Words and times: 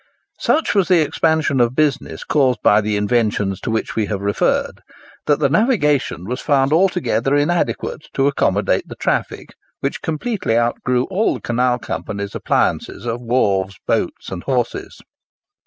Such 0.39 0.73
was 0.73 0.87
the 0.87 1.01
expansion 1.01 1.59
of 1.61 1.75
business 1.75 2.23
caused 2.23 2.63
by 2.63 2.81
the 2.81 2.97
inventions 2.97 3.59
to 3.61 3.69
which 3.69 3.95
we 3.95 4.07
have 4.07 4.19
referred, 4.21 4.81
that 5.27 5.37
the 5.37 5.47
navigation 5.47 6.25
was 6.25 6.41
found 6.41 6.73
altogether 6.73 7.35
inadequate 7.35 8.07
to 8.15 8.25
accommodate 8.25 8.87
the 8.87 8.95
traffic, 8.95 9.49
which 9.79 10.01
completely 10.01 10.57
outgrew 10.57 11.03
all 11.11 11.35
the 11.35 11.41
Canal 11.41 11.77
Companies' 11.77 12.33
appliances 12.33 13.05
of 13.05 13.21
wharves, 13.21 13.75
boats, 13.85 14.29
and 14.31 14.41
horses. 14.45 15.01